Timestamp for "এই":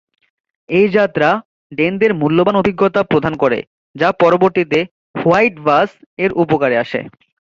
0.69-0.87